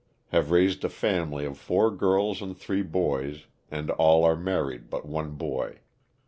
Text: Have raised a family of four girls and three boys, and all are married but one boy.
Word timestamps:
Have 0.29 0.49
raised 0.49 0.83
a 0.83 0.89
family 0.89 1.45
of 1.45 1.59
four 1.59 1.91
girls 1.91 2.41
and 2.41 2.57
three 2.57 2.81
boys, 2.81 3.45
and 3.69 3.91
all 3.91 4.23
are 4.23 4.35
married 4.35 4.89
but 4.89 5.05
one 5.07 5.35
boy. 5.35 5.81